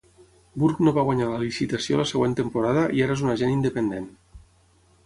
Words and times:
Burke 0.61 0.87
no 0.87 0.93
va 0.95 1.03
guanyar 1.09 1.27
la 1.33 1.41
licitació 1.43 2.01
la 2.01 2.07
següent 2.13 2.35
temporada 2.41 2.87
i 3.01 3.05
ara 3.09 3.19
és 3.21 3.25
un 3.29 3.37
agent 3.37 3.57
independent. 3.59 4.11